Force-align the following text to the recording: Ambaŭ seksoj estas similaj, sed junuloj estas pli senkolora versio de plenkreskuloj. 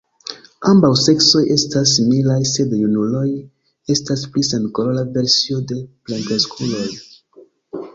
Ambaŭ 0.69 0.89
seksoj 1.01 1.41
estas 1.55 1.91
similaj, 1.99 2.39
sed 2.53 2.75
junuloj 2.79 3.27
estas 3.97 4.27
pli 4.33 4.49
senkolora 4.53 5.09
versio 5.21 5.65
de 5.75 5.83
plenkreskuloj. 5.89 6.87